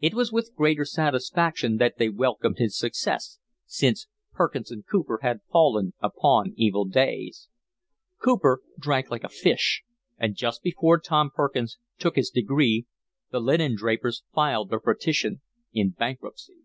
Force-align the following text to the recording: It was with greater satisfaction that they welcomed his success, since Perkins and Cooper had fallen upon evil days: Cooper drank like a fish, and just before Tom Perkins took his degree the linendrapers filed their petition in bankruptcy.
It 0.00 0.12
was 0.12 0.30
with 0.30 0.54
greater 0.54 0.84
satisfaction 0.84 1.78
that 1.78 1.96
they 1.96 2.10
welcomed 2.10 2.58
his 2.58 2.76
success, 2.78 3.38
since 3.64 4.06
Perkins 4.34 4.70
and 4.70 4.86
Cooper 4.86 5.18
had 5.22 5.40
fallen 5.50 5.94
upon 5.98 6.52
evil 6.58 6.84
days: 6.84 7.48
Cooper 8.22 8.60
drank 8.78 9.10
like 9.10 9.24
a 9.24 9.30
fish, 9.30 9.82
and 10.18 10.34
just 10.34 10.62
before 10.62 11.00
Tom 11.00 11.30
Perkins 11.34 11.78
took 11.98 12.16
his 12.16 12.28
degree 12.28 12.84
the 13.30 13.40
linendrapers 13.40 14.24
filed 14.34 14.68
their 14.68 14.78
petition 14.78 15.40
in 15.72 15.88
bankruptcy. 15.88 16.64